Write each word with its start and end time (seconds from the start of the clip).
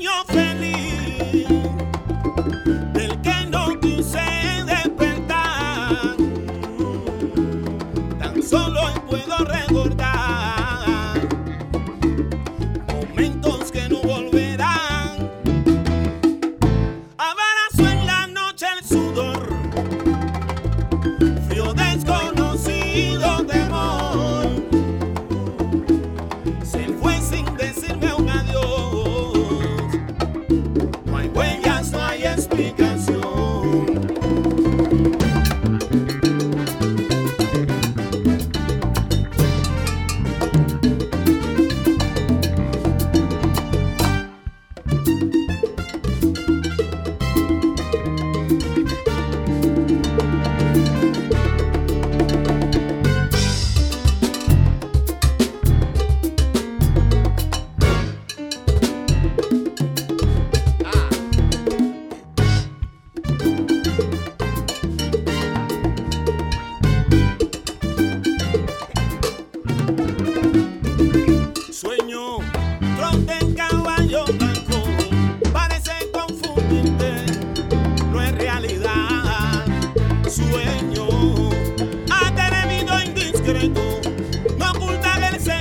your 0.00 0.29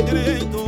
direito. 0.03 0.58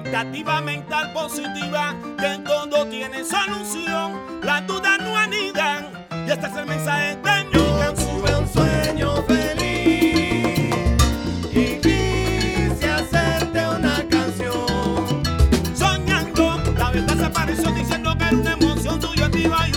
expectativa 0.00 0.62
mental 0.62 1.12
positiva, 1.12 1.94
que 2.18 2.26
en 2.26 2.42
todo 2.44 2.86
tiene 2.86 3.22
solución, 3.22 4.40
las 4.42 4.66
dudas 4.66 4.98
no 4.98 5.14
anidan, 5.14 6.06
y 6.26 6.30
este 6.30 6.46
es 6.46 6.56
el 6.56 6.66
mensaje 6.66 7.16
de 7.16 7.44
mi 7.44 7.78
canción. 7.78 8.10
Un 8.40 8.48
sueño 8.48 9.22
feliz 9.24 10.74
y 11.52 11.80
quise 11.82 12.90
hacerte 12.90 13.68
una 13.68 14.02
canción. 14.08 15.22
Soñando, 15.74 16.62
la 16.78 16.90
verdad 16.90 17.16
se 17.16 17.24
apareció 17.26 17.70
diciendo 17.70 18.16
que 18.16 18.24
era 18.24 18.36
una 18.36 18.52
emoción 18.52 19.00
tuya, 19.00 19.30
te 19.30 19.40
iba 19.40 19.69